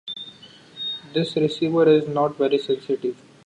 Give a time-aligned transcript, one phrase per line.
[1.13, 3.21] This receiver is not very sensitive.